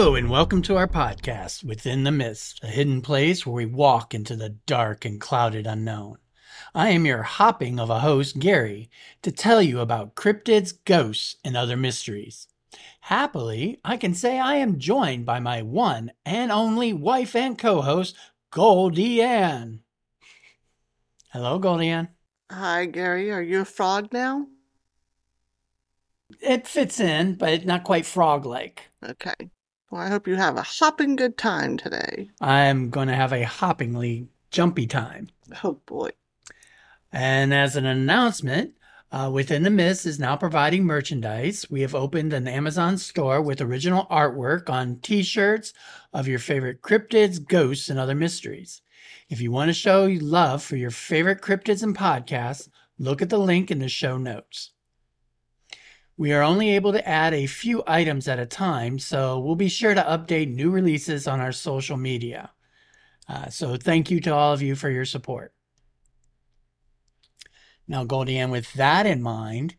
[0.00, 4.14] Hello, and welcome to our podcast, Within the Mist, a hidden place where we walk
[4.14, 6.16] into the dark and clouded unknown.
[6.74, 8.88] I am your hopping of a host, Gary,
[9.20, 12.48] to tell you about cryptids, ghosts, and other mysteries.
[13.00, 17.82] Happily, I can say I am joined by my one and only wife and co
[17.82, 18.16] host,
[18.50, 19.80] Goldie Ann.
[21.28, 22.08] Hello, Goldie Ann.
[22.50, 23.30] Hi, Gary.
[23.30, 24.46] Are you a frog now?
[26.40, 28.88] It fits in, but not quite frog like.
[29.06, 29.50] Okay.
[29.90, 32.30] Well, I hope you have a hopping good time today.
[32.40, 35.30] I'm going to have a hoppingly jumpy time.
[35.64, 36.10] Oh, boy.
[37.10, 38.74] And as an announcement,
[39.10, 41.68] uh, Within the Mist is now providing merchandise.
[41.68, 45.72] We have opened an Amazon store with original artwork on t shirts
[46.12, 48.82] of your favorite cryptids, ghosts, and other mysteries.
[49.28, 53.38] If you want to show love for your favorite cryptids and podcasts, look at the
[53.38, 54.70] link in the show notes.
[56.20, 59.70] We are only able to add a few items at a time, so we'll be
[59.70, 62.50] sure to update new releases on our social media.
[63.26, 65.54] Uh, so thank you to all of you for your support.
[67.88, 69.76] Now, Goldie Ann, with that in mind,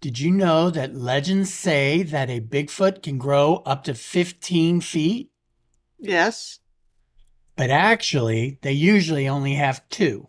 [0.00, 5.32] did you know that legends say that a Bigfoot can grow up to 15 feet?
[5.98, 6.60] Yes.
[7.56, 10.28] But actually, they usually only have two.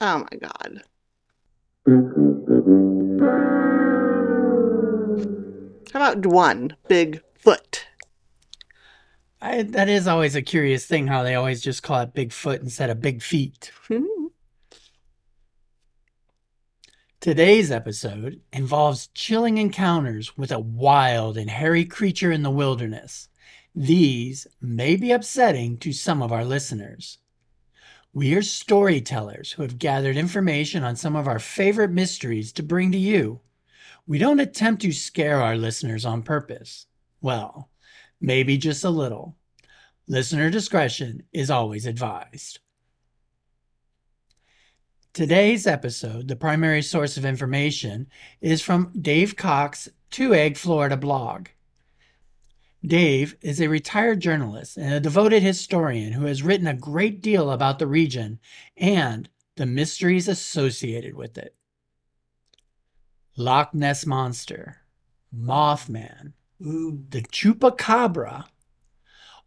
[0.00, 2.33] Oh my god.
[5.94, 7.86] How about one big foot?
[9.40, 12.90] I, that is always a curious thing how they always just call it Bigfoot instead
[12.90, 13.70] of Big Feet.
[17.20, 23.28] Today's episode involves chilling encounters with a wild and hairy creature in the wilderness.
[23.72, 27.18] These may be upsetting to some of our listeners.
[28.12, 32.90] We are storytellers who have gathered information on some of our favorite mysteries to bring
[32.90, 33.42] to you.
[34.06, 36.86] We don't attempt to scare our listeners on purpose.
[37.22, 37.70] Well,
[38.20, 39.36] maybe just a little.
[40.06, 42.58] Listener discretion is always advised.
[45.14, 48.08] Today's episode, the primary source of information,
[48.40, 51.48] is from Dave Cox' Two Egg Florida blog.
[52.84, 57.50] Dave is a retired journalist and a devoted historian who has written a great deal
[57.50, 58.38] about the region
[58.76, 61.54] and the mysteries associated with it.
[63.36, 64.82] Loch Ness Monster,
[65.34, 68.44] Mothman, the Chupacabra,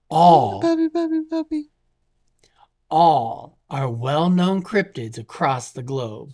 [0.09, 1.69] all, Puppy, puppy, puppy.
[2.89, 6.33] all are well known cryptids across the globe.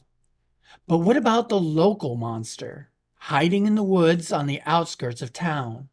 [0.88, 5.90] But what about the local monster, hiding in the woods on the outskirts of town?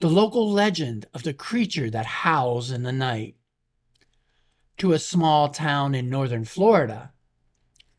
[0.00, 3.36] The local legend of the creature that howls in the night.
[4.78, 7.11] To a small town in northern Florida,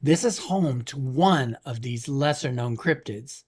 [0.03, 3.45] this is home to one of these lesser known cryptids.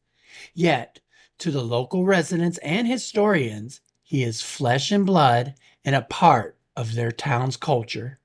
[0.54, 1.02] Yet,
[1.40, 6.96] to the local residents and historians, he is flesh and blood and a part of
[6.96, 8.20] their town's culture.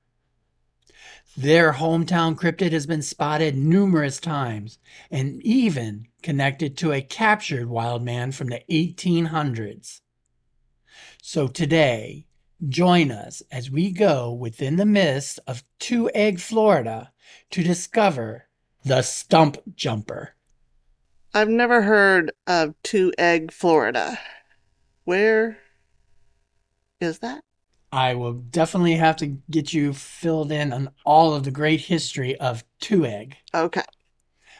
[1.35, 8.01] Their hometown cryptid has been spotted numerous times and even connected to a captured wild
[8.01, 9.99] man from the 1800s.
[11.21, 12.27] So today,
[12.69, 17.11] join us as we go within the mist of Two Egg, Florida
[17.51, 18.45] to discover
[18.83, 20.35] the Stump Jumper.
[21.33, 24.19] I've never heard of Two Egg, Florida.
[25.05, 25.57] Where
[26.99, 27.43] is that?
[27.91, 32.37] I will definitely have to get you filled in on all of the great history
[32.37, 33.37] of Two Egg.
[33.53, 33.83] Okay.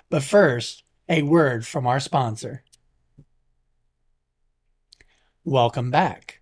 [0.09, 2.63] But first, a word from our sponsor.
[5.43, 6.39] Welcome back.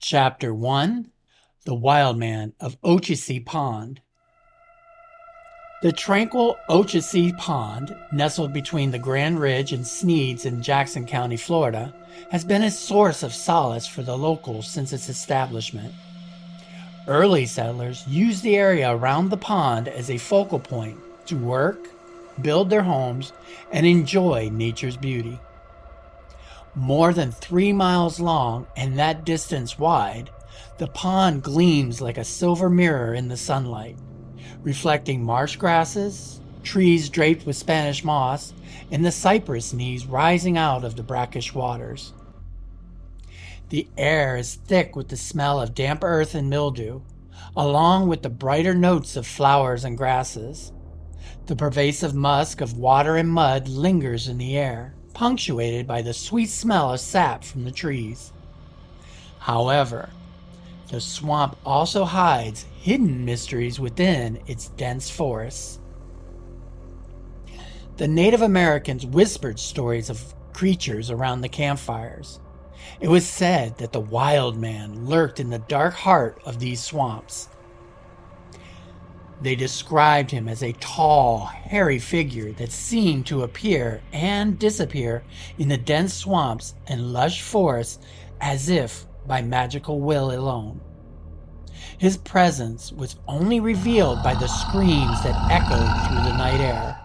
[0.00, 1.10] Chapter 1
[1.64, 4.00] The Wild Man of Ocheesee Pond.
[5.84, 11.92] The tranquil Ocheesee Pond, nestled between the Grand Ridge and Sneads in Jackson County, Florida,
[12.30, 15.92] has been a source of solace for the locals since its establishment.
[17.06, 20.96] Early settlers used the area around the pond as a focal point
[21.26, 21.86] to work,
[22.40, 23.34] build their homes,
[23.70, 25.38] and enjoy nature's beauty.
[26.74, 30.30] More than three miles long and that distance wide,
[30.78, 33.98] the pond gleams like a silver mirror in the sunlight,
[34.64, 38.52] reflecting marsh grasses, trees draped with Spanish moss,
[38.90, 42.12] and the cypress knees rising out of the brackish waters.
[43.68, 47.02] The air is thick with the smell of damp earth and mildew,
[47.56, 50.72] along with the brighter notes of flowers and grasses.
[51.46, 56.48] The pervasive musk of water and mud lingers in the air, punctuated by the sweet
[56.48, 58.32] smell of sap from the trees.
[59.40, 60.08] However,
[60.88, 65.78] the swamp also hides hidden mysteries within its dense forests.
[67.96, 72.40] The Native Americans whispered stories of creatures around the campfires.
[73.00, 77.48] It was said that the wild man lurked in the dark heart of these swamps.
[79.40, 85.22] They described him as a tall, hairy figure that seemed to appear and disappear
[85.58, 87.98] in the dense swamps and lush forests
[88.40, 90.80] as if by magical will alone.
[91.98, 96.98] His presence was only revealed by the screams that echoed through the night air.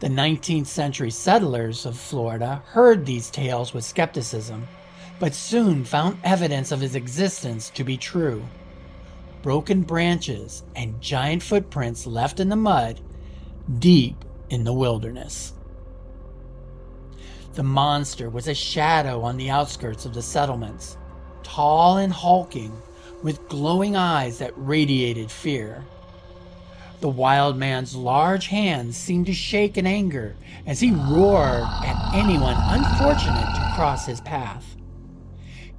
[0.00, 4.68] The 19th century settlers of Florida heard these tales with skepticism,
[5.18, 8.44] but soon found evidence of his existence to be true.
[9.42, 13.00] Broken branches and giant footprints left in the mud
[13.78, 15.52] deep in the wilderness.
[17.58, 20.96] The monster was a shadow on the outskirts of the settlements,
[21.42, 22.70] tall and hulking,
[23.24, 25.84] with glowing eyes that radiated fear.
[27.00, 30.36] The wild man's large hands seemed to shake in anger
[30.68, 34.76] as he roared at anyone unfortunate to cross his path.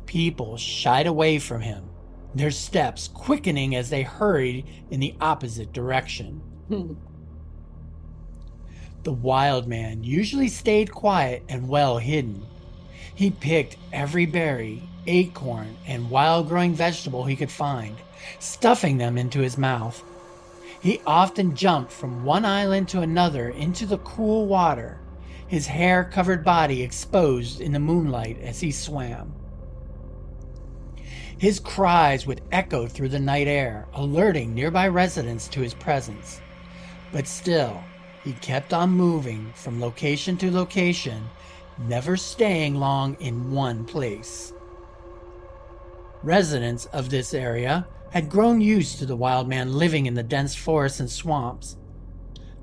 [0.05, 1.85] People shied away from him,
[2.35, 6.41] their steps quickening as they hurried in the opposite direction.
[9.03, 12.45] the wild man usually stayed quiet and well hidden.
[13.15, 17.95] He picked every berry, acorn, and wild growing vegetable he could find,
[18.39, 20.03] stuffing them into his mouth.
[20.81, 24.99] He often jumped from one island to another into the cool water,
[25.47, 29.33] his hair covered body exposed in the moonlight as he swam.
[31.37, 36.41] His cries would echo through the night air, alerting nearby residents to his presence.
[37.11, 37.81] But still,
[38.23, 41.29] he kept on moving from location to location,
[41.77, 44.53] never staying long in one place.
[46.21, 50.55] Residents of this area had grown used to the wild man living in the dense
[50.55, 51.77] forests and swamps.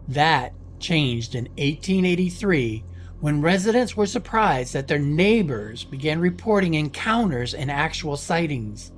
[0.08, 2.84] That changed in 1883
[3.20, 8.92] when residents were surprised that their neighbors began reporting encounters and actual sightings.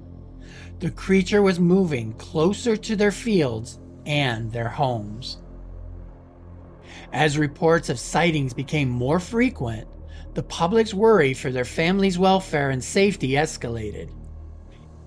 [0.81, 5.39] The creature was moving closer to their fields and their homes.
[7.13, 9.89] As reports of sightings became more frequent,
[10.35, 14.11] the public's worry for their family's welfare and safety escalated.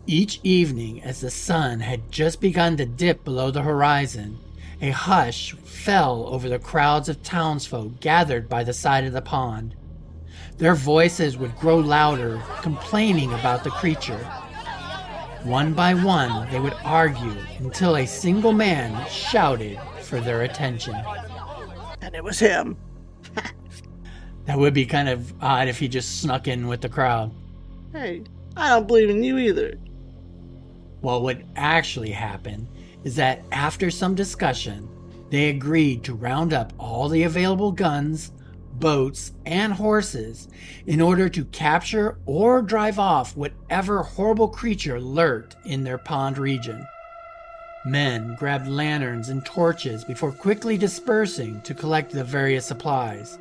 [0.08, 4.40] Each evening, as the sun had just begun to dip below the horizon,
[4.82, 9.76] a hush fell over the crowds of townsfolk gathered by the side of the pond.
[10.58, 14.18] Their voices would grow louder, complaining about the creature.
[15.44, 20.96] One by one, they would argue until a single man shouted for their attention.
[22.12, 22.76] And it was him.
[24.46, 27.32] that would be kind of odd if he just snuck in with the crowd.
[27.94, 28.24] Hey,
[28.58, 29.78] I don't believe in you either.
[31.02, 32.68] Well, what actually happened
[33.06, 34.90] is that after some discussion,
[35.30, 38.34] they agreed to round up all the available guns,
[38.74, 40.50] boats, and horses
[40.88, 46.86] in order to capture or drive off whatever horrible creature lurked in their pond region.
[47.86, 53.40] Men grabbed lanterns and torches before quickly dispersing to collect the various supplies,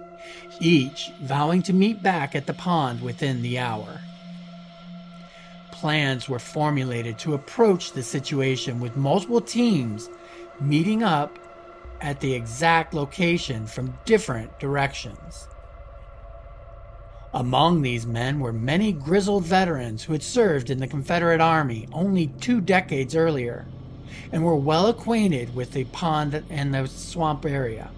[0.61, 4.00] each vowing to meet back at the pond within the hour
[5.80, 10.11] plans were formulated to approach the situation with multiple teams
[10.61, 11.38] meeting up
[12.02, 15.49] at the exact location from different directions.
[17.32, 22.26] Among these men were many grizzled veterans who had served in the Confederate Army only
[22.26, 23.66] two decades earlier
[24.33, 27.90] and were well acquainted with the pond and the swamp area.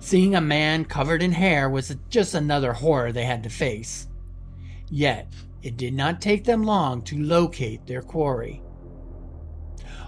[0.00, 4.06] Seeing a man covered in hair was just another horror they had to face.
[4.90, 5.32] Yet,
[5.62, 8.60] it did not take them long to locate their quarry.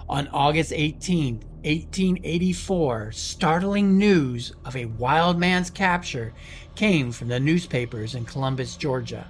[0.07, 6.33] On August 18, 1884, startling news of a wild man's capture
[6.75, 9.27] came from the newspapers in Columbus, Georgia.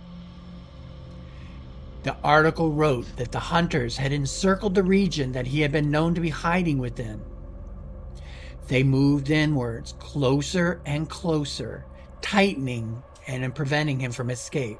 [2.08, 6.16] The article wrote that the hunters had encircled the region that he had been known
[6.16, 7.20] to be hiding within.
[8.70, 11.84] They moved inwards, closer and closer,
[12.22, 14.80] tightening and preventing him from escape.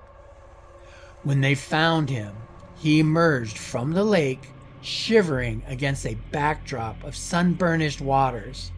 [1.24, 2.34] When they found him,
[2.78, 4.48] he emerged from the lake,
[4.82, 8.72] shivering against a backdrop of sunburnished waters,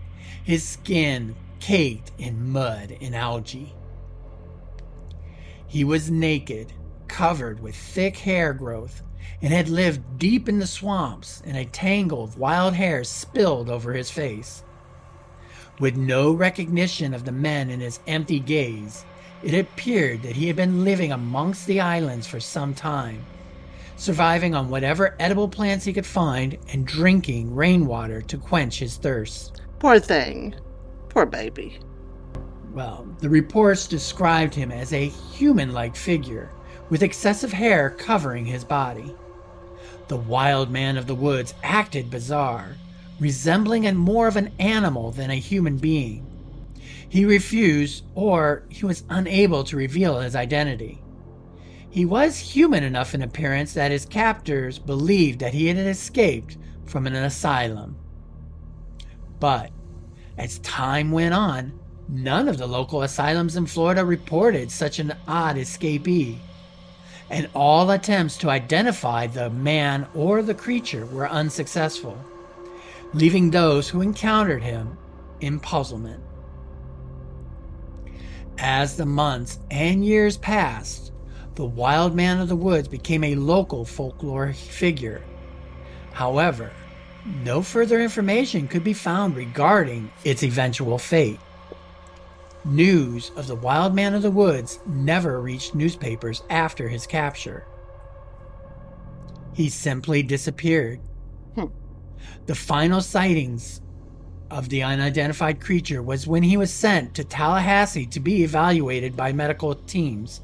[0.44, 3.76] his skin caked in mud and algae.
[5.68, 6.74] He was naked,
[7.10, 9.02] covered with thick hair growth,
[9.42, 13.94] and had lived deep in the swamps, and a tangle of wild hair spilled over
[13.94, 14.64] his face.
[15.80, 19.06] With no recognition of the men in his empty gaze,
[19.42, 23.26] it appeared that he had been living amongst the islands for some time,
[23.96, 29.62] surviving on whatever edible plants he could find and drinking rainwater to quench his thirst.
[29.80, 30.54] Poor thing.
[31.08, 31.80] Poor baby.
[32.74, 36.50] Well, the reports described him as a human like figure
[36.90, 39.16] with excessive hair covering his body.
[40.08, 42.76] The wild man of the woods acted bizarre,
[43.20, 46.26] resembling more of an animal than a human being.
[47.08, 51.02] He refused or he was unable to reveal his identity.
[51.90, 57.08] He was human enough in appearance that his captors believed that he had escaped from
[57.08, 57.98] an asylum.
[59.40, 59.72] But
[60.38, 65.56] as time went on, none of the local asylums in Florida reported such an odd
[65.56, 66.38] escapee,
[67.30, 72.18] and all attempts to identify the man or the creature were unsuccessful,
[73.14, 74.98] leaving those who encountered him
[75.42, 76.24] in puzzlement.
[78.58, 81.12] As the months and years passed,
[81.56, 85.24] the wild man of the woods became a local folklore figure.
[86.12, 86.72] However,
[87.44, 91.40] no further information could be found regarding its eventual fate.
[92.66, 97.66] News of the wild man of the woods never reached newspapers after his capture.
[99.54, 101.00] He simply disappeared.
[101.56, 101.66] Hmm.
[102.46, 103.82] The final sightings
[104.52, 109.32] of the unidentified creature was when he was sent to Tallahassee to be evaluated by
[109.32, 110.42] medical teams.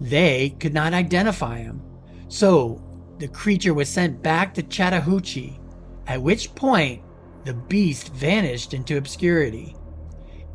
[0.00, 1.82] They could not identify him,
[2.28, 2.82] so
[3.18, 5.58] the creature was sent back to Chattahoochee,
[6.06, 7.02] at which point
[7.44, 9.74] the beast vanished into obscurity.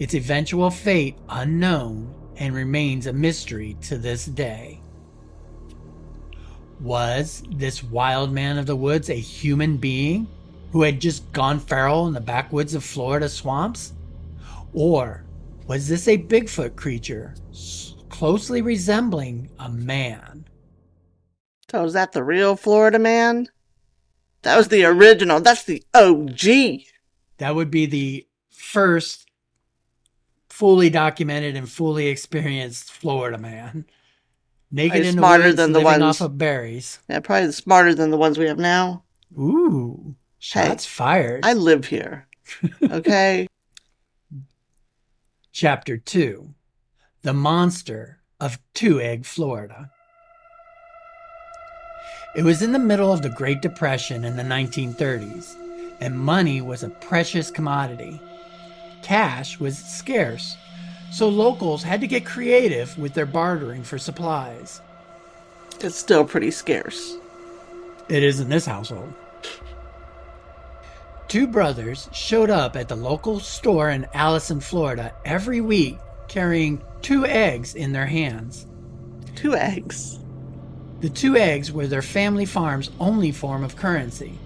[0.03, 4.81] Its eventual fate unknown and remains a mystery to this day.
[6.81, 10.27] Was this wild man of the woods a human being
[10.74, 13.93] who had just gone feral in the backwoods of Florida swamps?
[14.74, 15.24] Or
[15.67, 17.33] was this a Bigfoot creature
[18.10, 20.43] closely resembling a man?
[21.72, 23.48] So is that the real Florida man?
[24.41, 25.39] That was the original.
[25.39, 26.81] That's the OG.
[27.38, 29.29] That would be the first
[30.63, 33.86] fully documented and fully experienced Florida man.
[34.72, 37.00] Naked Probably in the smarter woods, than the living ones- off of berries.
[37.10, 39.03] Yeah, probably smarter than the ones we have now.
[39.38, 41.46] Ooh, shots fired.
[41.46, 42.29] I live here.
[42.82, 43.50] Okay.
[45.51, 46.53] Chapter 2
[47.24, 49.91] The Monster of Two Egg, Florida.
[52.38, 55.58] It was in the middle of the Great Depression in the 1930s,
[56.00, 58.17] and money was a precious commodity.
[59.03, 60.57] Cash was scarce,
[61.12, 64.81] so locals had to get creative with their bartering for supplies.
[65.81, 67.17] it's still pretty scarce.
[68.10, 69.13] It is in this household.
[71.27, 77.25] Two brothers showed up at the local store in Allison, Florida every week carrying two
[77.25, 78.65] eggs in their hands.
[79.36, 80.19] Two eggs.
[81.01, 84.38] The two eggs were their family farm's only form of currency.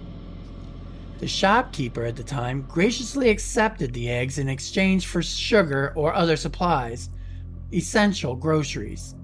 [1.20, 6.36] The shopkeeper at the time graciously accepted the eggs in exchange for sugar or other
[6.36, 7.10] supplies,
[7.74, 9.16] essential groceries.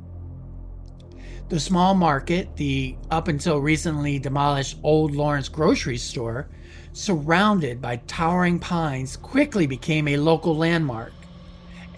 [1.50, 6.50] The small market, the up until recently demolished Old Lawrence grocery store,
[6.93, 11.13] surrounded by towering pines, quickly became a local landmark.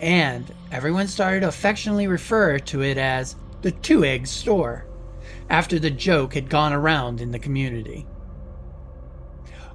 [0.02, 4.88] And everyone started to affectionately refer to it as the Two Egg Store,
[5.50, 8.06] after the joke had gone around in the community.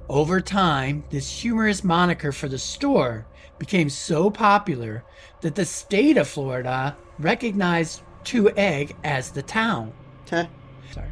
[0.09, 3.25] Over time, this humorous moniker for the store
[3.57, 5.03] became so popular
[5.41, 9.93] that the state of Florida recognized Two Egg as the town.
[10.25, 10.49] Okay.
[10.91, 11.09] Sorry.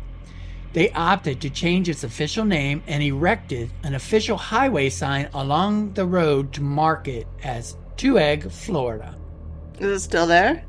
[0.74, 6.06] They opted to change its official name and erected an official highway sign along the
[6.06, 9.18] road to mark it as Two Egg, Florida.
[9.80, 10.66] Is it still there?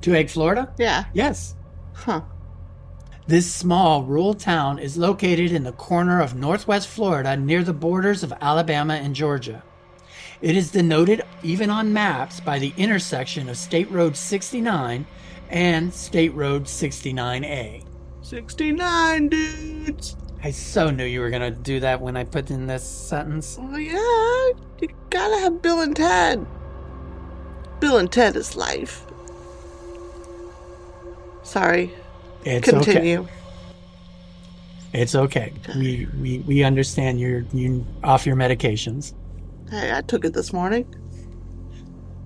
[0.00, 0.72] Two Egg, Florida?
[0.78, 1.04] Yeah.
[1.12, 1.54] Yes.
[1.94, 2.22] Huh.
[3.26, 8.24] This small rural town is located in the corner of northwest Florida near the borders
[8.24, 9.62] of Alabama and Georgia.
[10.40, 15.06] It is denoted even on maps by the intersection of State Road 69
[15.50, 17.84] and State Road 69A.
[18.22, 20.16] 69 dudes.
[20.42, 23.56] I so knew you were going to do that when I put in this sentence.
[23.60, 24.58] Oh, yeah.
[24.80, 26.44] You gotta have Bill and Ted.
[27.78, 29.06] Bill and Ted is life.
[31.44, 31.92] Sorry.
[32.44, 32.84] It's okay.
[32.84, 33.28] Continue.
[34.92, 35.52] It's okay.
[35.74, 39.14] We, we, we understand you're you off your medications.
[39.70, 40.86] Hey, I took it this morning.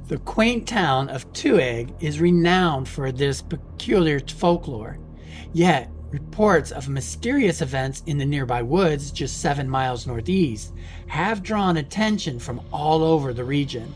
[0.08, 4.99] The quaint town of Two is renowned for this peculiar folklore.
[5.52, 10.73] Yet, reports of mysterious events in the nearby woods, just seven miles northeast,
[11.06, 13.94] have drawn attention from all over the region.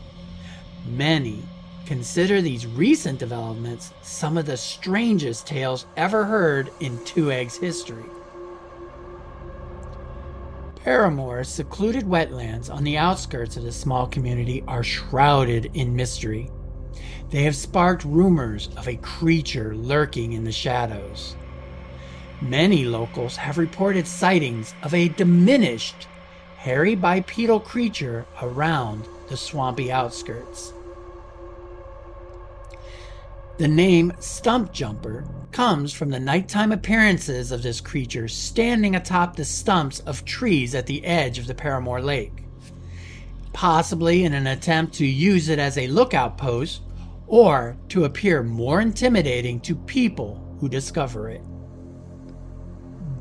[0.85, 1.43] Many
[1.91, 8.05] consider these recent developments some of the strangest tales ever heard in Two Eggs history.
[10.77, 16.49] Parramore's secluded wetlands on the outskirts of the small community are shrouded in mystery.
[17.29, 21.35] They have sparked rumors of a creature lurking in the shadows.
[22.39, 26.07] Many locals have reported sightings of a diminished,
[26.55, 30.71] hairy bipedal creature around the swampy outskirts.
[33.61, 39.45] The name Stump Jumper comes from the nighttime appearances of this creature standing atop the
[39.45, 42.45] stumps of trees at the edge of the Parramore Lake,
[43.53, 46.81] possibly in an attempt to use it as a lookout post
[47.27, 51.43] or to appear more intimidating to people who discover it.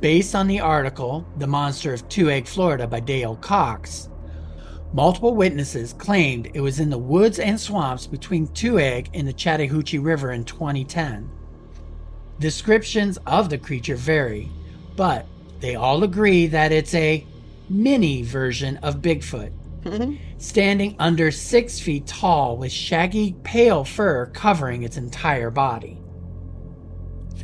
[0.00, 4.08] Based on the article, The Monster of Two Egg, Florida by Dale Cox,
[4.92, 9.32] multiple witnesses claimed it was in the woods and swamps between Two Egg and the
[9.32, 11.30] Chattahoochee River in 2010.
[12.38, 14.48] Descriptions of the creature vary,
[14.96, 15.26] but
[15.60, 17.26] they all agree that it's a
[17.68, 20.16] mini version of Bigfoot, mm-hmm.
[20.38, 25.98] standing under six feet tall with shaggy, pale fur covering its entire body.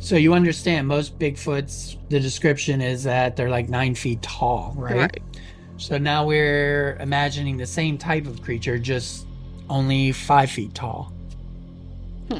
[0.01, 4.95] So you understand most Bigfoots, the description is that they're like nine feet tall, right?
[4.95, 5.21] Right.
[5.77, 9.27] So now we're imagining the same type of creature, just
[9.69, 11.13] only five feet tall.
[12.31, 12.39] Hmm.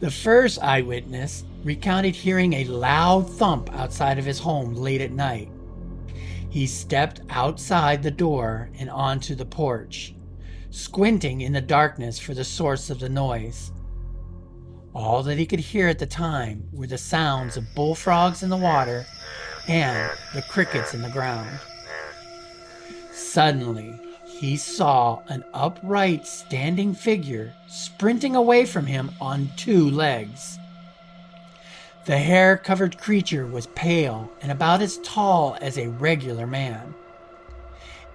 [0.00, 5.50] The first eyewitness recounted hearing a loud thump outside of his home late at night.
[6.48, 10.14] He stepped outside the door and onto the porch,
[10.70, 13.72] squinting in the darkness for the source of the noise.
[14.94, 18.56] All that he could hear at the time were the sounds of bullfrogs in the
[18.56, 19.04] water
[19.68, 21.58] and the crickets in the ground.
[23.34, 30.56] Suddenly, he saw an upright standing figure sprinting away from him on two legs.
[32.04, 36.94] The hair covered creature was pale and about as tall as a regular man.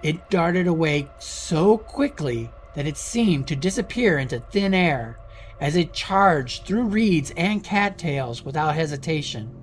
[0.03, 5.19] It darted away so quickly that it seemed to disappear into thin air
[5.59, 9.53] as it charged through reeds and cattails without hesitation.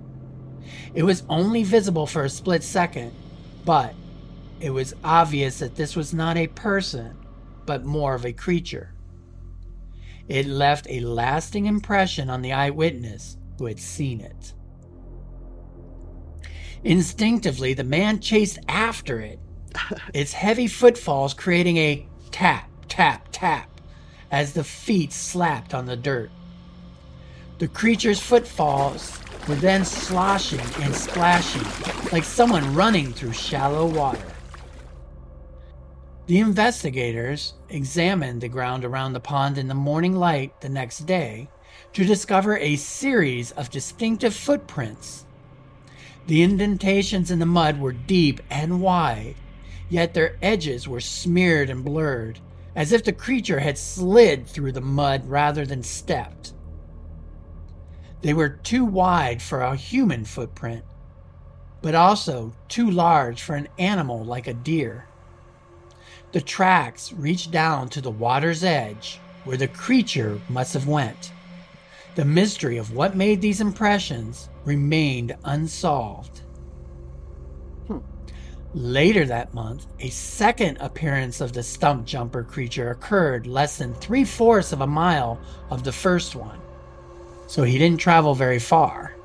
[0.93, 3.11] It was only visible for a split second,
[3.65, 3.95] but
[4.59, 7.17] it was obvious that this was not a person,
[7.65, 8.93] but more of a creature.
[10.27, 14.53] It left a lasting impression on the eyewitness who had seen it.
[16.83, 19.39] Instinctively, the man chased after it,
[20.13, 23.69] its heavy footfalls creating a tap, tap, tap
[24.31, 26.29] as the feet slapped on the dirt.
[27.59, 31.63] The creature's footfalls were then sloshing and splashing
[32.11, 34.21] like someone running through shallow water.
[36.27, 41.47] The investigators examined the ground around the pond in the morning light the next day
[41.93, 45.25] to discover a series of distinctive footprints.
[46.27, 49.35] The indentations in the mud were deep and wide,
[49.87, 52.41] yet their edges were smeared and blurred,
[52.75, 56.51] as if the creature had slid through the mud rather than stepped.
[58.21, 60.83] They were too wide for a human footprint,
[61.81, 65.07] but also too large for an animal like a deer.
[66.33, 71.31] The tracks reached down to the water's edge where the creature must have went.
[72.15, 76.41] The mystery of what made these impressions remained unsolved.
[77.87, 77.99] Hmm.
[78.73, 84.25] Later that month, a second appearance of the stump jumper creature occurred less than three
[84.25, 86.59] fourths of a mile of the first one.
[87.47, 89.15] So he didn't travel very far.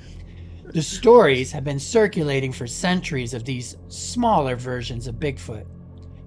[0.65, 5.65] the stories have been circulating for centuries of these smaller versions of Bigfoot,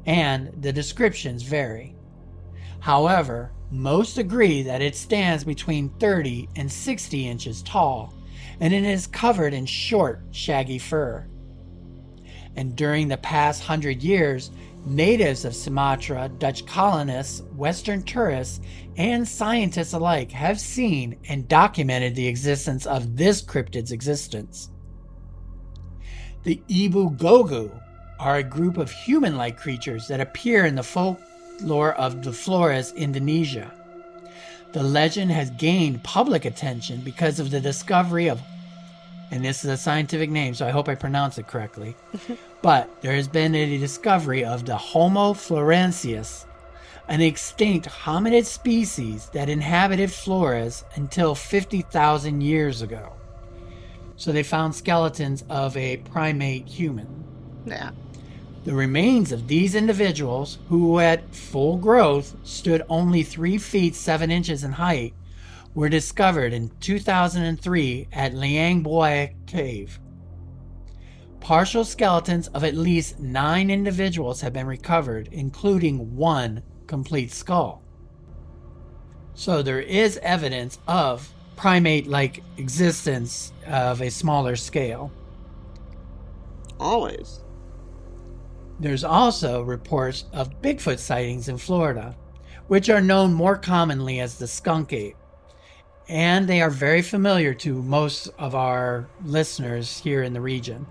[0.07, 1.95] and the descriptions vary.
[2.81, 8.15] However, most agree that it stands between 30 and 60 inches tall,
[8.61, 11.27] and it is covered in short, shaggy fur.
[12.57, 14.53] And during the past hundred years,
[14.87, 18.61] natives of Sumatra, Dutch colonists, Western tourists,
[18.97, 24.71] and scientists alike have seen and documented the existence of this cryptid's existence.
[26.45, 27.81] The Ebu Gogo
[28.21, 31.19] are a group of human like creatures that appear in the folk
[31.61, 33.73] lore of the Flores, Indonesia.
[34.73, 38.41] The legend has gained public attention because of the discovery of,
[39.31, 41.97] and this is a scientific name, so I hope I pronounce it correctly,
[42.63, 46.45] but there has been a discovery of the Homo florensis,
[47.09, 53.13] an extinct hominid species that inhabited Flores until 50,000 years ago.
[54.17, 57.25] So they found skeletons of a primate human.
[57.67, 57.91] Yeah.
[58.65, 64.65] The remains of these individuals, who at full growth stood only 3 feet 7 inches
[64.65, 65.13] in height,
[65.75, 68.83] were discovered in 2003 at Liang
[69.47, 70.01] Cave.
[71.41, 77.83] Partial skeletons of at least nine individuals have been recovered, including one complete skull.
[79.35, 85.13] So there is evidence of primate like existence of a smaller scale.
[86.81, 87.44] Always.
[88.81, 92.17] There's also reports of Bigfoot sightings in Florida,
[92.67, 95.17] which are known more commonly as the skunk ape.
[96.09, 100.87] And they are very familiar to most of our listeners here in the region.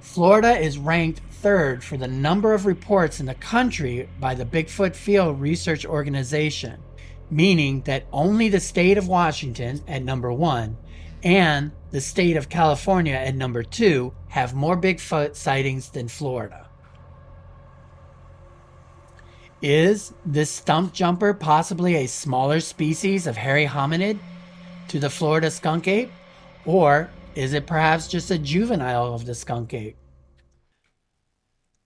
[0.00, 4.96] Florida is ranked third for the number of reports in the country by the Bigfoot
[4.96, 6.82] Field Research Organization,
[7.30, 10.76] meaning that only the state of Washington at number one
[11.22, 16.66] and the state of California at number two have more Bigfoot sightings than Florida.
[19.60, 24.18] Is this stump jumper possibly a smaller species of hairy hominid
[24.88, 26.10] to the Florida skunk ape?
[26.64, 29.96] Or is it perhaps just a juvenile of the skunk ape?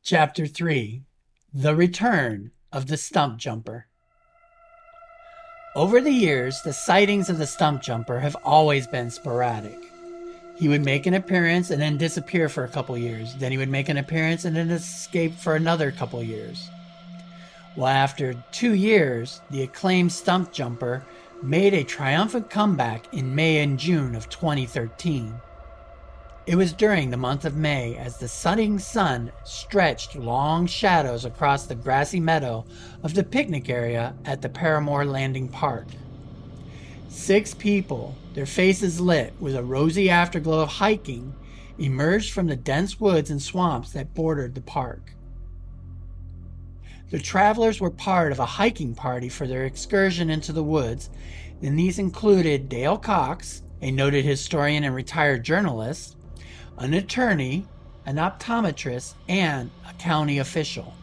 [0.03, 1.03] Chapter 3
[1.53, 3.89] The Return of the Stump Jumper.
[5.75, 9.77] Over the years, the sightings of the stump jumper have always been sporadic.
[10.57, 13.35] He would make an appearance and then disappear for a couple years.
[13.35, 16.71] Then he would make an appearance and then escape for another couple years.
[17.77, 21.05] Well, after two years, the acclaimed stump jumper
[21.43, 25.39] made a triumphant comeback in May and June of 2013.
[26.47, 31.67] It was during the month of May as the setting sun stretched long shadows across
[31.67, 32.65] the grassy meadow
[33.03, 35.89] of the picnic area at the Parramore Landing Park.
[37.17, 41.35] Six people, their faces lit with a rosy afterglow of hiking,
[41.79, 45.15] emerged from the dense woods and swamps that bordered the park.
[47.11, 51.09] The travelers were part of a hiking party for their excursion into the woods,
[51.63, 56.17] and these included Dale Cox, a noted historian and retired journalist,
[56.77, 57.67] an attorney,
[58.05, 60.95] an optometrist, and a county official.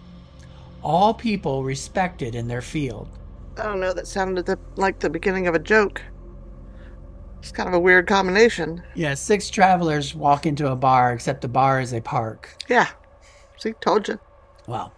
[0.84, 3.10] All people respected in their field.
[3.58, 6.02] I don't know, that sounded the, like the beginning of a joke.
[7.40, 8.82] It's kind of a weird combination.
[8.96, 12.56] Yeah, six travelers walk into a bar, except the bar is a park.
[12.70, 12.88] Yeah.
[13.58, 14.18] See, told you.
[14.68, 14.94] Well,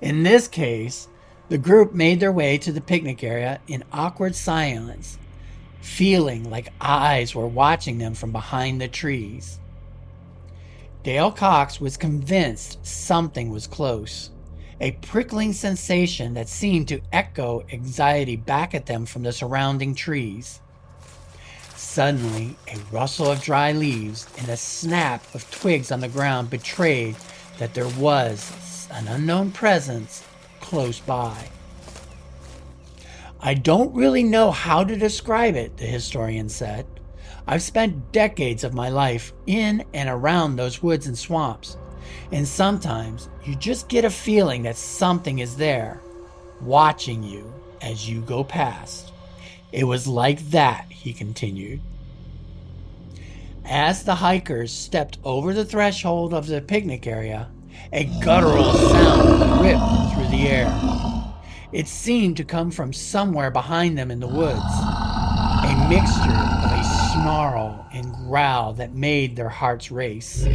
[0.00, 1.08] in this case,
[1.48, 5.18] the group made their way to the picnic area in awkward silence,
[5.80, 9.58] feeling like eyes were watching them from behind the trees.
[11.02, 14.30] Dale Cox was convinced something was close,
[14.80, 20.60] a prickling sensation that seemed to echo anxiety back at them from the surrounding trees.
[21.74, 27.16] Suddenly, a rustle of dry leaves and a snap of twigs on the ground betrayed
[27.58, 30.24] that there was an unknown presence
[30.60, 31.48] close by.
[33.40, 36.86] I don't really know how to describe it, the historian said.
[37.46, 41.76] I've spent decades of my life in and around those woods and swamps,
[42.32, 46.00] and sometimes you just get a feeling that something is there,
[46.60, 49.12] watching you as you go past.
[49.72, 51.80] It was like that, he continued.
[53.64, 57.48] As the hikers stepped over the threshold of the picnic area,
[57.92, 60.74] a guttural sound ripped through the air.
[61.70, 66.84] It seemed to come from somewhere behind them in the woods, a mixture of a
[67.12, 70.46] snarl and growl that made their hearts race.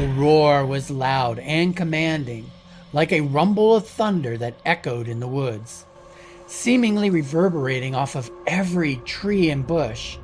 [0.00, 2.50] The roar was loud and commanding,
[2.94, 5.84] like a rumble of thunder that echoed in the woods,
[6.46, 10.16] seemingly reverberating off of every tree and bush.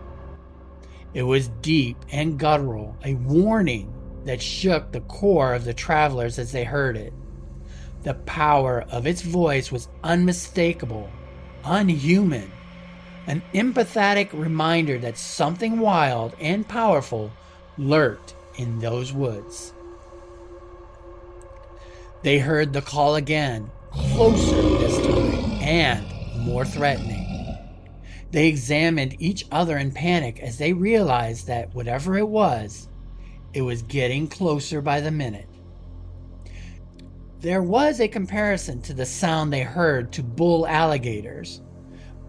[1.12, 3.92] It was deep and guttural, a warning
[4.24, 7.12] that shook the core of the travelers as they heard it.
[8.02, 11.10] The power of its voice was unmistakable,
[11.66, 12.50] unhuman,
[13.26, 17.30] an empathetic reminder that something wild and powerful
[17.76, 19.72] lurked in those woods.
[22.22, 26.04] They heard the call again, closer this time, and
[26.38, 27.24] more threatening.
[28.32, 32.88] They examined each other in panic as they realized that whatever it was,
[33.54, 35.48] it was getting closer by the minute.
[37.40, 41.60] There was a comparison to the sound they heard to bull alligators,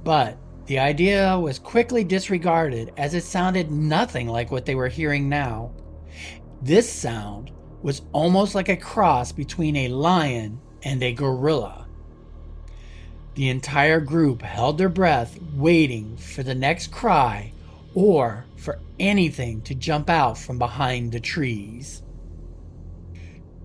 [0.04, 0.38] but
[0.68, 5.72] the idea was quickly disregarded as it sounded nothing like what they were hearing now.
[6.62, 11.88] This sound was almost like a cross between a lion and a gorilla.
[13.36, 17.54] The entire group held their breath, waiting for the next cry
[17.94, 22.02] or for anything to jump out from behind the trees.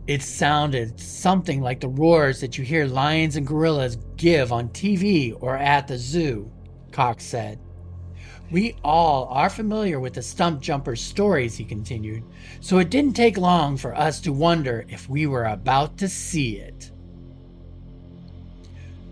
[0.07, 5.35] It sounded something like the roars that you hear lions and gorillas give on TV
[5.41, 6.51] or at the zoo,
[6.91, 7.59] Cox said.
[8.53, 12.23] We all are familiar with the stump jumper's stories, he continued,
[12.61, 16.59] so it didn't take long for us to wonder if we were about to see
[16.59, 16.91] it.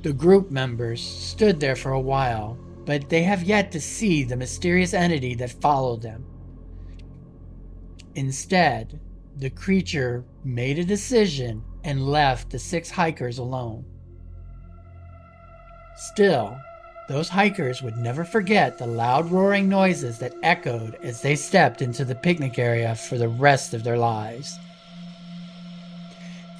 [0.03, 4.37] The group members stood there for a while, but they have yet to see the
[4.37, 6.27] mysterious entity that followed them.
[8.15, 9.01] Instead,
[9.39, 13.87] the creature made a decision and left the six hikers alone.
[15.97, 16.59] Still,
[17.11, 22.05] those hikers would never forget the loud roaring noises that echoed as they stepped into
[22.05, 24.57] the picnic area for the rest of their lives.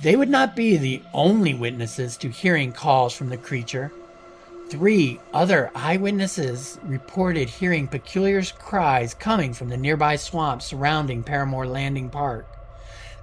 [0.03, 3.93] They would not be the only witnesses to hearing calls from the creature
[4.71, 12.09] Three other eyewitnesses reported hearing peculiar cries coming from the nearby swamp surrounding Parramore Landing
[12.09, 12.47] Park,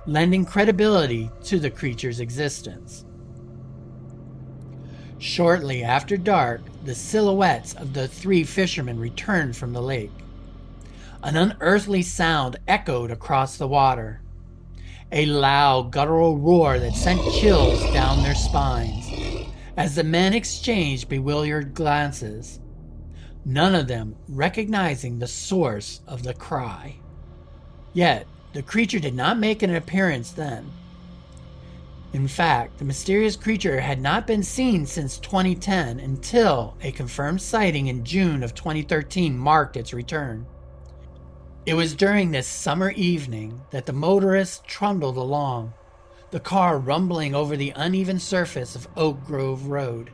[0.06, 3.06] lending credibility to the creature's existence.
[5.20, 10.12] Shortly after dark, the silhouettes of the three fishermen returned from the lake.
[11.21, 14.21] An unearthly sound echoed across the water.
[15.12, 19.06] A loud guttural roar that sent chills down their spines
[19.76, 22.62] as the men exchanged bewildered glances,
[23.43, 26.95] none of them recognizing the source of the cry.
[27.91, 30.71] Yet, the creature did not make an appearance then.
[32.13, 37.88] In fact, the mysterious creature had not been seen since 2010 until a confirmed sighting
[37.88, 40.46] in June of 2013 marked its return.
[41.65, 45.74] It was during this summer evening that the motorist trundled along,
[46.32, 50.10] the car rumbling over the uneven surface of Oak Grove Road.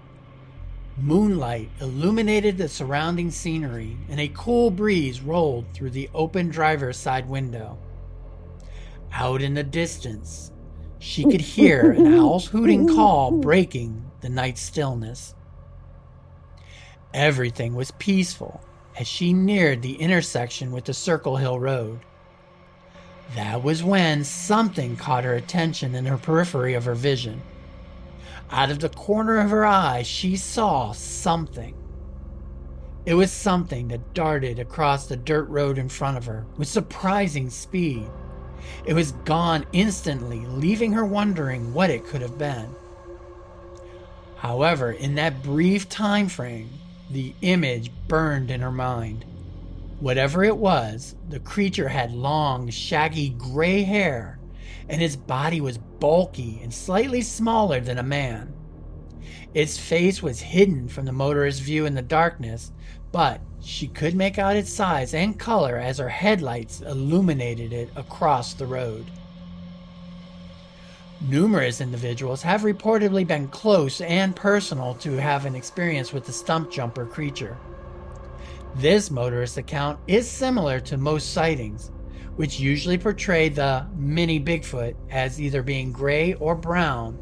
[0.97, 7.29] Moonlight illuminated the surrounding scenery, and a cool breeze rolled through the open driver's side
[7.29, 7.77] window.
[9.11, 10.51] Out in the distance,
[11.03, 15.35] she could hear an owl's hooting call breaking the night stillness.
[17.13, 18.61] Everything was peaceful
[18.97, 21.99] as she neared the intersection with the Circle Hill Road.
[23.35, 27.41] That was when something caught her attention in her periphery of her vision.
[28.49, 31.75] Out of the corner of her eye, she saw something.
[33.05, 37.49] It was something that darted across the dirt road in front of her with surprising
[37.49, 38.09] speed.
[38.85, 42.75] It was gone instantly, leaving her wondering what it could have been.
[44.35, 46.69] However, in that brief time frame,
[47.09, 49.25] the image burned in her mind.
[49.99, 54.39] Whatever it was, the creature had long, shaggy gray hair,
[54.89, 58.53] and its body was bulky and slightly smaller than a man.
[59.53, 62.71] Its face was hidden from the motorist's view in the darkness,
[63.13, 68.53] but she could make out its size and color as her headlights illuminated it across
[68.53, 69.05] the road.
[71.21, 76.69] Numerous individuals have reportedly been close and personal to have an experience with the stump
[76.69, 77.55] jumper creature.
[78.75, 81.91] This motorist account is similar to most sightings,
[82.35, 87.17] which usually portray the mini Bigfoot as either being gray or brown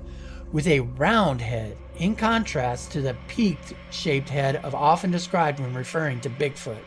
[0.53, 5.73] with a round head, in contrast to the peaked shaped head of often described when
[5.73, 6.83] referring to Bigfoot.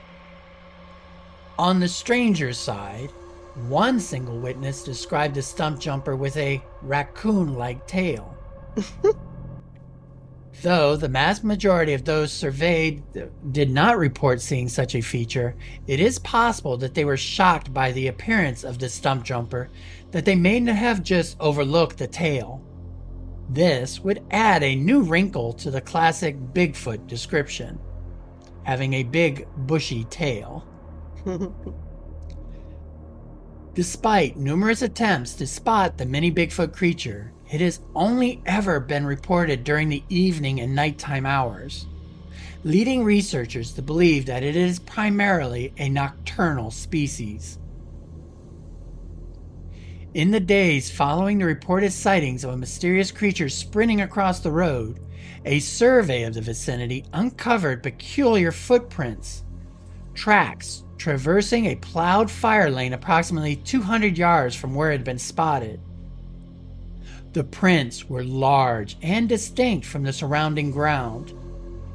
[1.59, 3.11] On the stranger's side,
[3.68, 8.37] one single witness described the stump jumper with a raccoon like tail,
[10.62, 13.03] Though the vast majority of those surveyed
[13.53, 17.92] did not report seeing such a feature, it is possible that they were shocked by
[17.92, 19.68] the appearance of the stump jumper,
[20.12, 22.62] that they may not have just overlooked the tail.
[23.48, 27.78] This would add a new wrinkle to the classic Bigfoot description,
[28.62, 30.66] having a big, bushy tail.
[33.74, 39.64] Despite numerous attempts to spot the mini Bigfoot creature, it has only ever been reported
[39.64, 41.87] during the evening and nighttime hours,
[42.62, 47.59] leading researchers to believe that it is primarily a nocturnal species.
[50.14, 55.00] In the days following the reported sightings of a mysterious creature sprinting across the road,
[55.44, 59.42] a survey of the vicinity uncovered peculiar footprints,
[60.14, 65.81] tracks traversing a plowed fire lane approximately 200 yards from where it had been spotted.
[67.33, 71.33] The prints were large and distinct from the surrounding ground.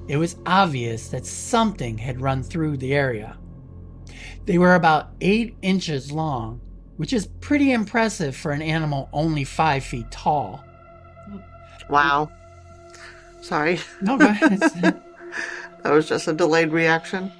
[0.10, 3.38] It was obvious that something had run through the area.
[4.44, 6.60] They were about 8 inches long
[7.00, 10.66] which is pretty impressive for an animal only five feet tall.
[11.90, 12.30] Wow.
[13.40, 13.80] Sorry.
[14.02, 15.02] No, that
[15.86, 17.32] was just a delayed reaction.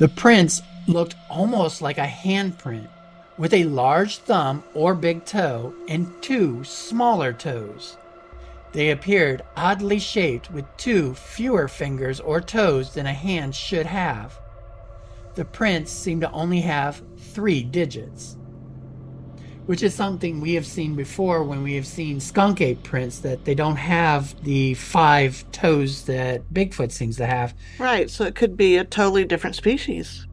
[0.00, 2.88] The prints looked almost like a handprint,
[3.38, 7.96] with a large thumb or big toe and two smaller toes.
[8.72, 14.36] They appeared oddly shaped with two fewer fingers or toes than a hand should have.
[15.36, 17.02] The prints seemed to only have
[17.34, 18.36] three digits,
[19.66, 23.44] which is something we have seen before when we have seen skunk ape prints that
[23.44, 27.54] they don't have the five toes that Bigfoot seems to have.
[27.78, 30.26] Right, so it could be a totally different species.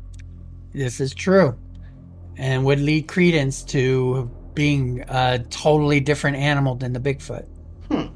[0.73, 1.57] This is true,
[2.37, 7.45] and would lead credence to being a totally different animal than the Bigfoot.
[7.91, 8.07] Hmm.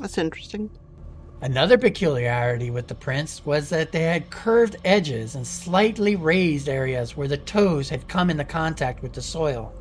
[0.00, 0.70] That's interesting.
[1.42, 7.14] Another peculiarity with the prints was that they had curved edges and slightly raised areas
[7.14, 9.74] where the toes had come into contact with the soil.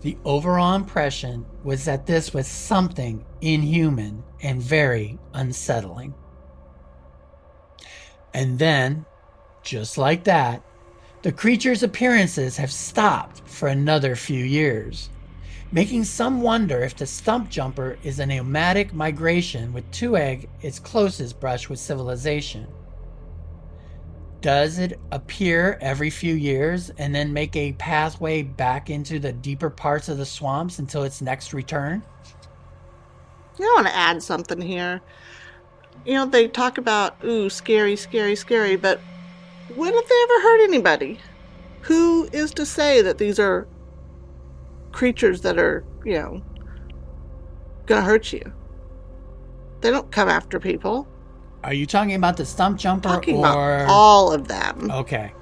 [0.00, 6.14] The overall impression was that this was something inhuman and very unsettling.
[8.34, 9.06] And then,
[9.62, 10.62] just like that,
[11.22, 15.10] the creature's appearances have stopped for another few years
[15.72, 20.78] making some wonder if the stump jumper is a nomadic migration with two egg its
[20.78, 22.66] closest brush with civilization.
[24.40, 29.70] Does it appear every few years and then make a pathway back into the deeper
[29.70, 32.02] parts of the swamps until its next return?
[33.58, 35.00] I want to add something here.
[36.04, 39.00] You know, they talk about, ooh, scary, scary, scary, but
[39.74, 41.18] when have they ever hurt anybody?
[41.82, 43.66] Who is to say that these are
[44.96, 46.42] creatures that are, you know,
[47.84, 48.40] gonna hurt you.
[49.82, 51.06] They don't come after people.
[51.62, 54.90] Are you talking about the stump jumper talking or about all of them?
[54.90, 55.32] Okay.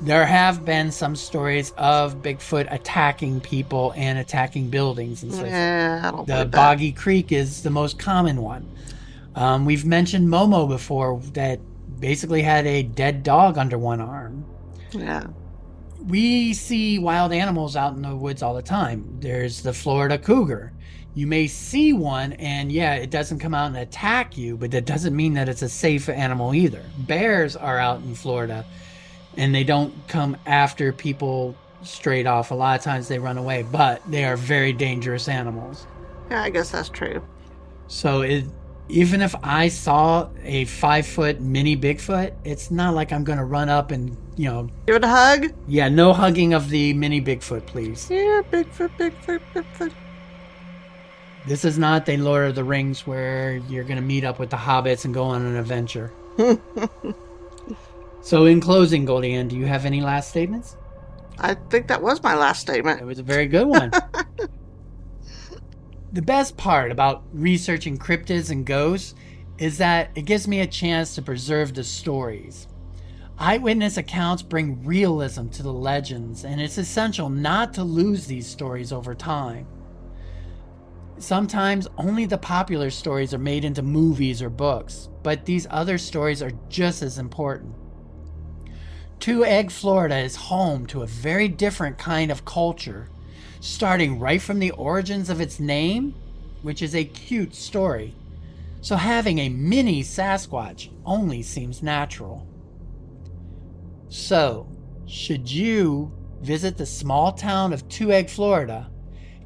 [0.00, 6.12] There have been some stories of Bigfoot attacking people and attacking buildings and so yeah,
[6.24, 8.70] The Boggy Creek is the most common one.
[9.34, 11.58] Um, we've mentioned Momo before that
[11.98, 14.44] basically had a dead dog under one arm.
[14.92, 15.26] Yeah
[16.06, 19.18] we see wild animals out in the woods all the time.
[19.20, 20.72] There's the Florida cougar.
[21.14, 24.86] You may see one, and yeah, it doesn't come out and attack you, but that
[24.86, 26.82] doesn't mean that it's a safe animal either.
[26.98, 28.64] Bears are out in Florida,
[29.36, 32.50] and they don't come after people straight off.
[32.50, 35.86] A lot of times they run away, but they are very dangerous animals.
[36.30, 37.22] Yeah, I guess that's true.
[37.88, 38.46] So it,
[38.92, 43.44] even if I saw a five foot mini Bigfoot, it's not like I'm going to
[43.44, 44.68] run up and you know.
[44.86, 45.52] Give it a hug?
[45.66, 48.08] Yeah, no hugging of the mini Bigfoot, please.
[48.10, 49.92] Yeah, Bigfoot, Bigfoot, Bigfoot.
[51.46, 54.50] This is not the Lord of the Rings where you're going to meet up with
[54.50, 56.12] the hobbits and go on an adventure.
[58.22, 60.76] so, in closing, GoldieAnn, do you have any last statements?
[61.38, 63.00] I think that was my last statement.
[63.00, 63.90] It was a very good one.
[66.12, 69.14] the best part about researching cryptids and ghosts
[69.56, 72.66] is that it gives me a chance to preserve the stories.
[73.38, 78.92] Eyewitness accounts bring realism to the legends, and it's essential not to lose these stories
[78.92, 79.66] over time.
[81.18, 86.42] Sometimes only the popular stories are made into movies or books, but these other stories
[86.42, 87.74] are just as important.
[89.18, 93.08] Two Egg, Florida is home to a very different kind of culture,
[93.62, 96.12] starting right from the origins of its name,
[96.62, 98.12] which is a cute story.
[98.80, 102.44] So having a mini Sasquatch only seems natural.
[104.08, 104.68] So,
[105.06, 108.90] should you visit the small town of Two Egg, Florida,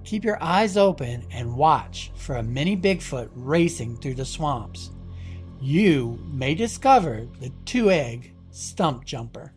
[0.02, 4.92] keep your eyes open and watch for a mini Bigfoot racing through the swamps.
[5.60, 9.52] You may discover the two egg stump jumper.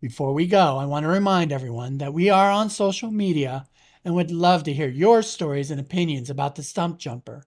[0.00, 3.66] Before we go, I want to remind everyone that we are on social media
[4.04, 7.44] and would love to hear your stories and opinions about the stump jumper.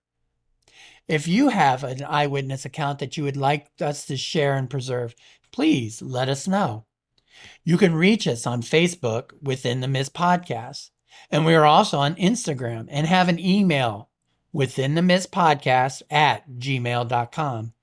[1.08, 5.16] If you have an eyewitness account that you would like us to share and preserve,
[5.52, 6.86] please let us know.
[7.64, 10.90] You can reach us on Facebook within the Mist Podcast.
[11.30, 14.10] And we are also on Instagram and have an email
[14.52, 17.74] within the Mist Podcast at gmail.com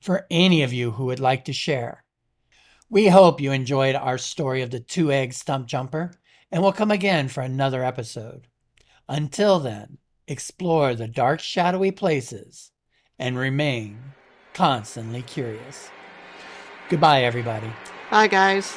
[0.00, 2.01] for any of you who would like to share.
[2.92, 6.12] We hope you enjoyed our story of the two egg stump jumper
[6.50, 8.48] and will come again for another episode.
[9.08, 9.96] Until then,
[10.28, 12.70] explore the dark, shadowy places
[13.18, 13.98] and remain
[14.52, 15.88] constantly curious.
[16.90, 17.72] Goodbye, everybody.
[18.10, 18.76] Bye, guys.